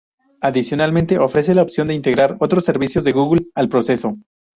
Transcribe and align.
Adicionalmente, 0.41 1.19
ofrece 1.19 1.53
la 1.53 1.61
opción 1.61 1.87
de 1.87 1.93
integrar 1.93 2.35
otros 2.39 2.65
servicios 2.65 3.03
de 3.03 3.11
Google 3.11 3.45
al 3.53 3.69
proceso. 3.69 4.17